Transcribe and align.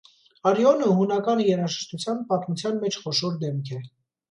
Արիոնը 0.51 0.87
հունական 0.99 1.43
երաժշտության 1.49 2.25
պատմության 2.33 2.83
մեջ 2.87 3.01
խոշոր 3.05 3.39
դեմք 3.47 3.75
է։ 3.79 3.83